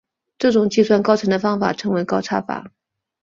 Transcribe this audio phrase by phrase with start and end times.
[0.39, 2.71] 这种计算高程的方法称为高差法。